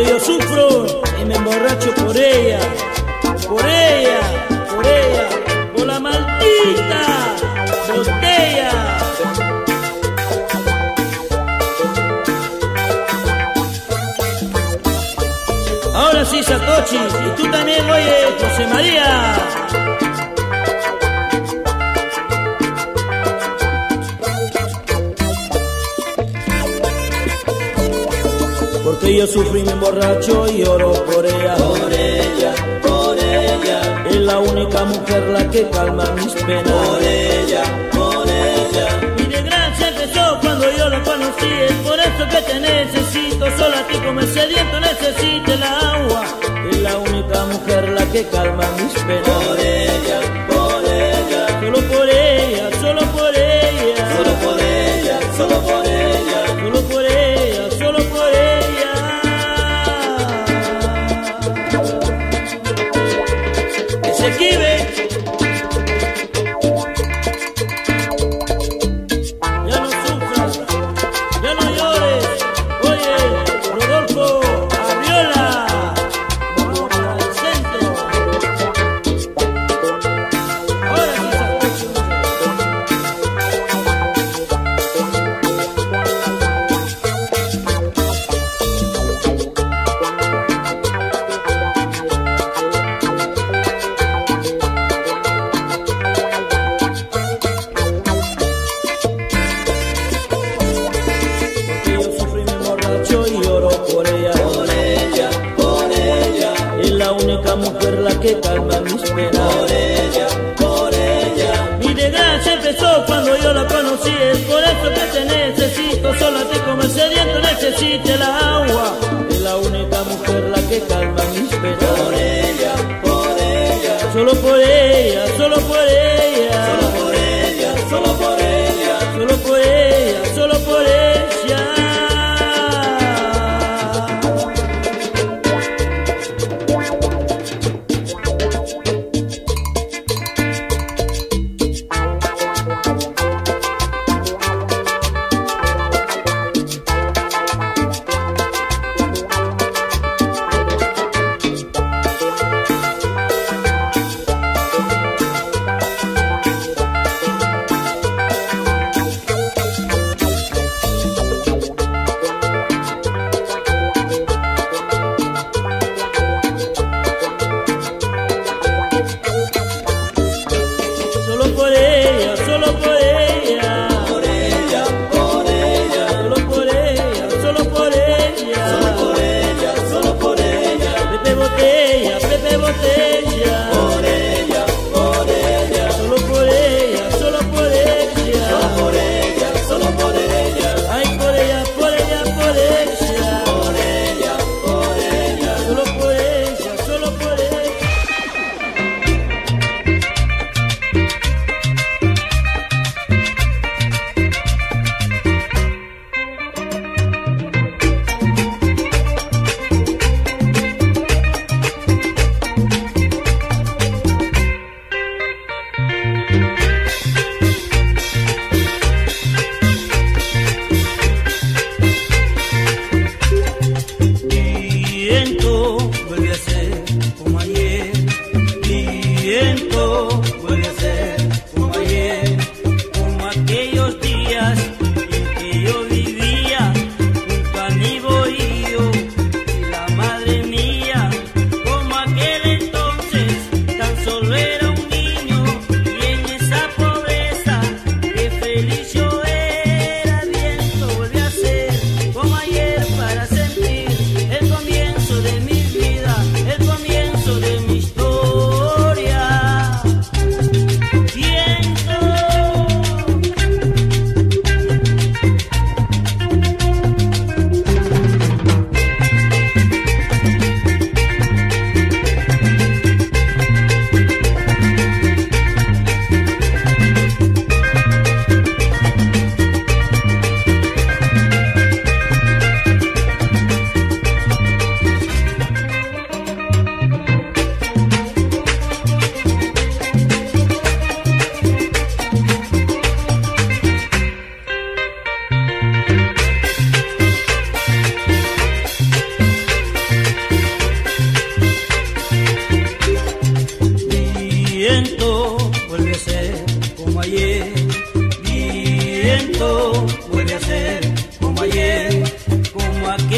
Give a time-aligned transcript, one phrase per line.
[0.00, 0.86] Porque yo sufro
[1.20, 2.58] y me emborracho por ella,
[3.46, 4.20] por ella,
[4.74, 5.28] por ella,
[5.76, 7.36] por la maldita
[7.94, 8.70] botella.
[15.94, 19.36] Ahora sí, Satoshi, y tú también, oye, José María.
[29.00, 31.54] Porque yo sufrí mi emborracho y oro por ella.
[31.56, 36.70] Por ella, por ella, Es la única mujer la que calma mis penas.
[36.70, 38.88] por ella, por ella.
[39.16, 41.48] Mi desgracia empezó cuando yo la conocí.
[41.68, 43.46] Es por eso que te necesito.
[43.56, 46.24] Solo a ti como el sediento necesito el agua.
[46.70, 49.28] Es la única mujer la que calma mis penas.
[49.30, 49.79] Por ella,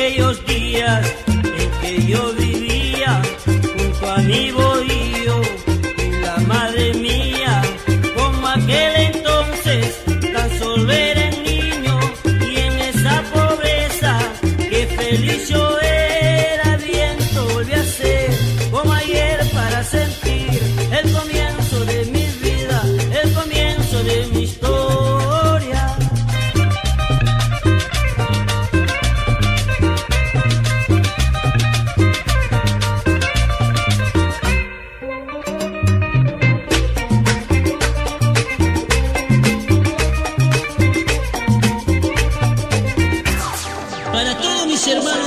[0.00, 4.89] aquellos días en que yo vivía junto a mi boy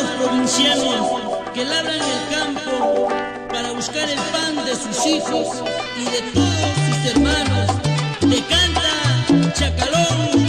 [0.03, 1.21] hermanos provincianos
[1.53, 3.07] que labran el campo
[3.49, 5.47] para buscar el pan de sus hijos
[5.97, 7.69] y de todos sus hermanos.
[8.21, 10.42] Le canta Chacalón.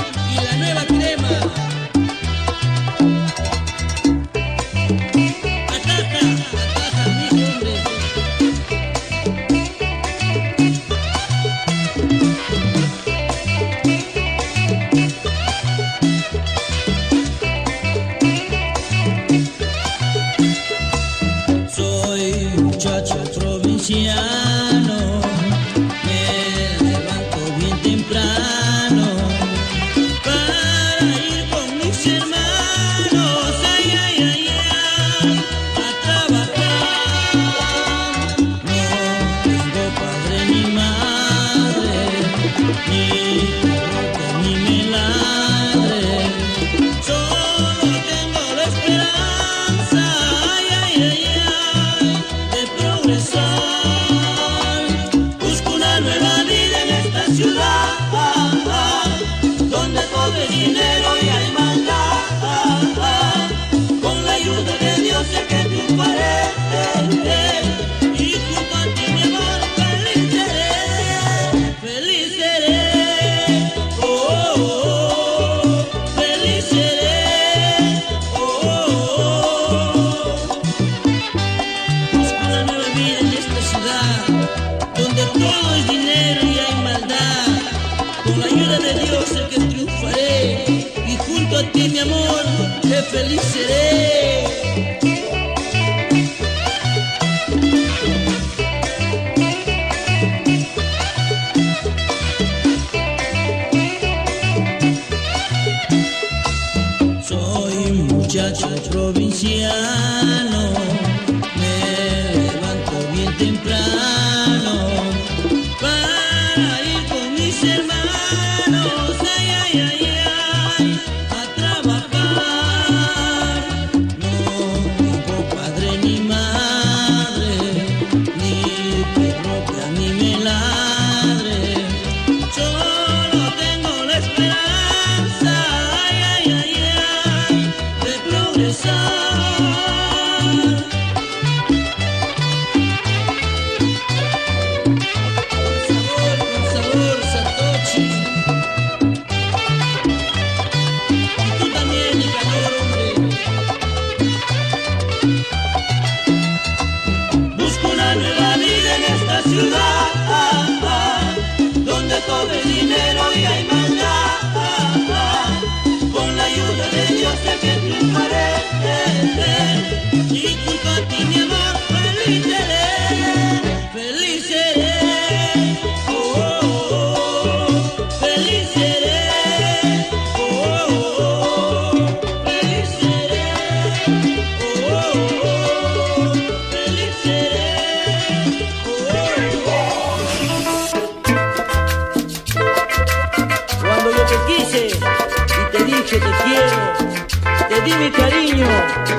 [197.84, 198.66] di mi cariño,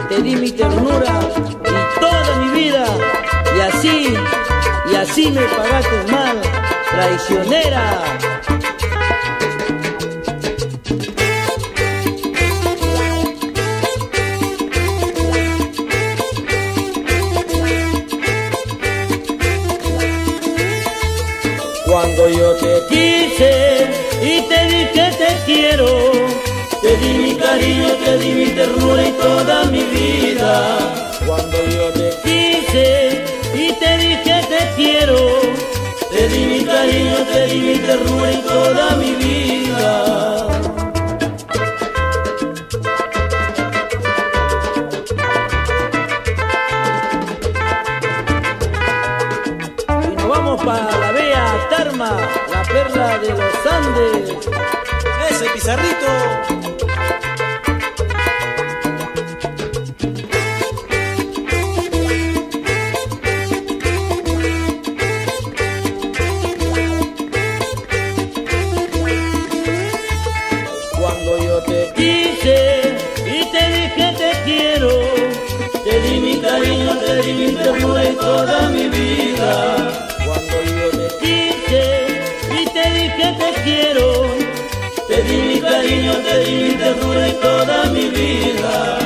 [0.10, 1.20] te di mi ternura
[1.64, 2.86] y toda mi vida.
[3.56, 4.14] Y así,
[4.92, 6.42] y así me pagaste mal,
[6.92, 8.02] traicionera.
[21.86, 23.88] Cuando yo te quise
[24.22, 25.88] y te dije te quiero,
[26.86, 30.78] te di mi cariño, te di mi ternura y toda mi vida.
[31.26, 33.26] Cuando yo te quise
[33.56, 35.18] y te dije te quiero.
[36.12, 40.48] Te di mi cariño, te di mi ternura y toda mi vida.
[50.04, 52.12] Y nos vamos para la Vea Tarma,
[52.52, 54.30] la perla de los Andes.
[55.32, 56.65] Ese pizarrito.
[86.86, 89.05] que dure toda mi vida.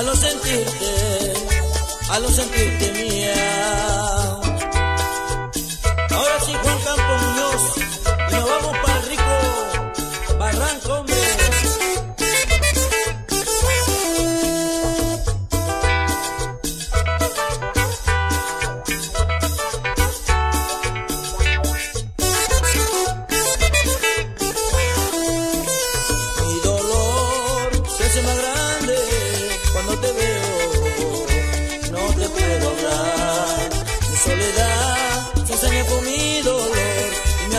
[0.00, 1.34] A no sentirte,
[2.08, 3.99] a no sentirte mía.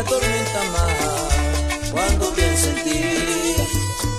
[0.01, 3.03] atormenta más cuando pienso en ti.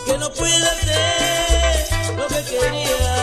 [0.06, 3.14] Que no pude hacer lo que quería,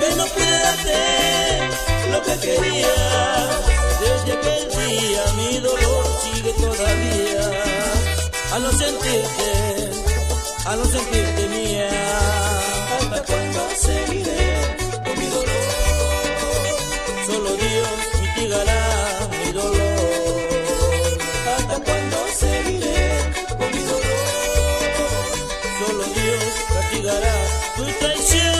[0.00, 1.70] que no pude hacer
[2.12, 2.94] lo que quería.
[4.02, 7.44] Desde aquel día mi dolor sigue todavía.
[8.52, 9.50] Al no sentirte,
[10.66, 11.88] al no sentirte mía,
[12.98, 14.41] hasta cuando seguiré.
[27.02, 27.34] gara,
[27.76, 28.51] putai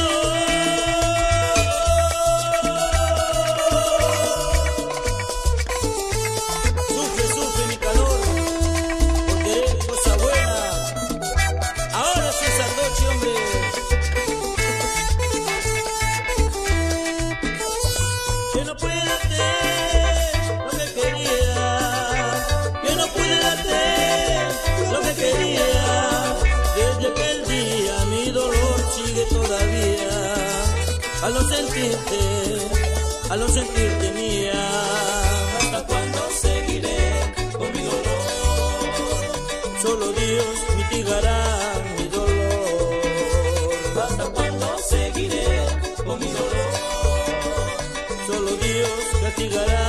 [49.36, 49.82] ಸಿಗಲಾ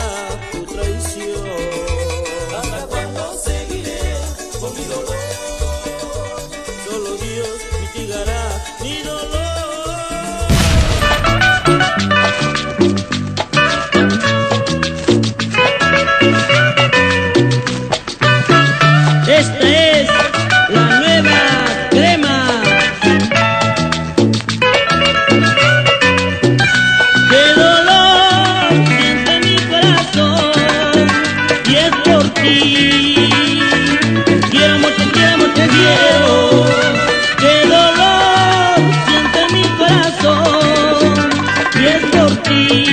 [41.84, 42.92] ayer por ti.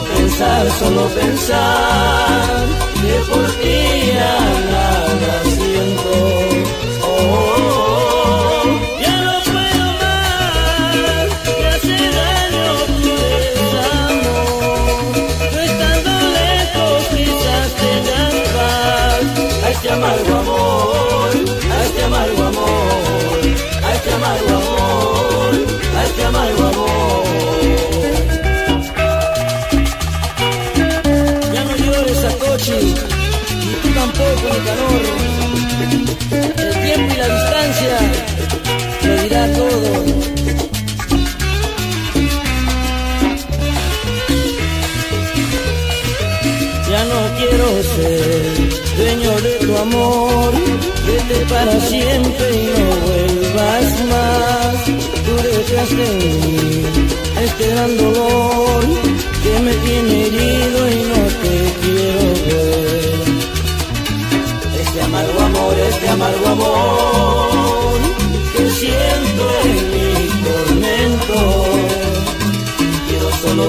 [0.00, 4.38] solo pensar, solo pensar, que por ti ya
[4.70, 6.39] nada siento.
[37.90, 38.00] dirá,
[39.04, 39.90] lo dirá todo.
[46.90, 50.52] Ya no quiero ser dueño de tu amor,
[51.06, 54.74] vete para siempre y no vuelvas más.
[55.24, 56.82] Tú dejaste de mí
[57.42, 58.84] este gran dolor
[59.42, 63.20] que me tiene herido y no te quiero ver.
[64.82, 67.29] Este amargo amor, este amargo amor.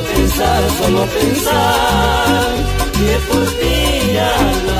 [0.01, 2.55] pensar, solo pensar.
[2.93, 4.70] Que por ti ya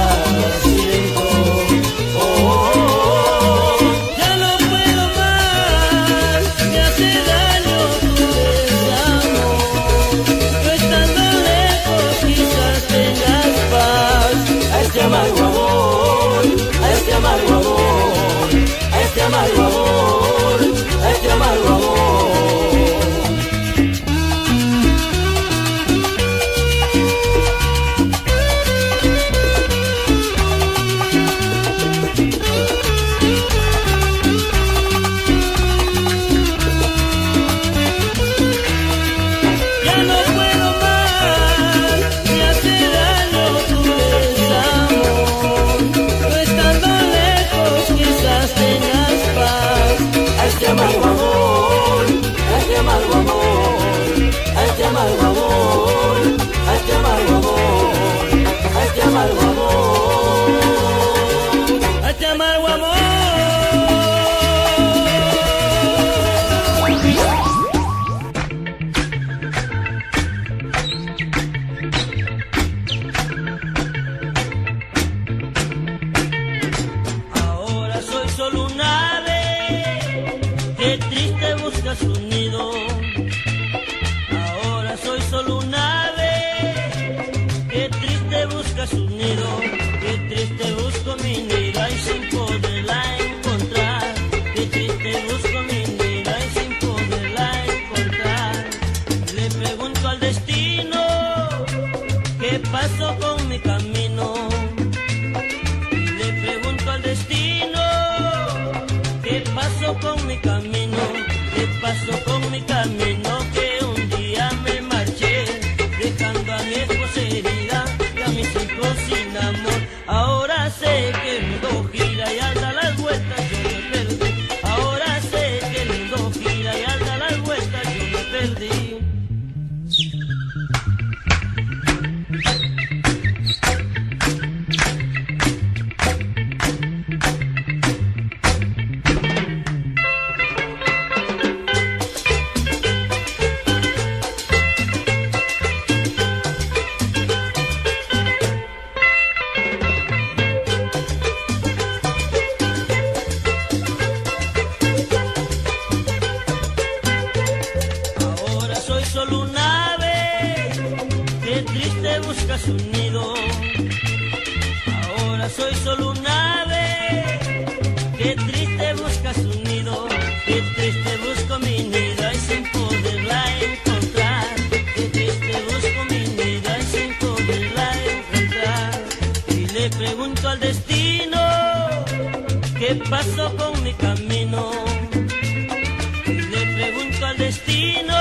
[187.41, 188.19] destino.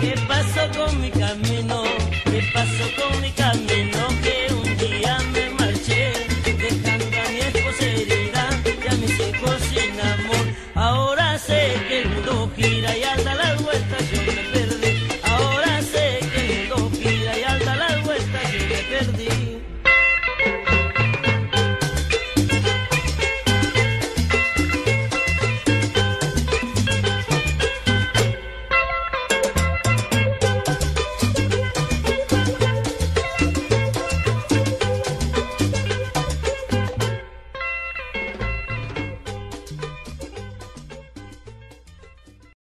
[0.00, 1.82] ¿Qué pasó con mi camino?
[2.24, 3.30] ¿Qué pasó con mi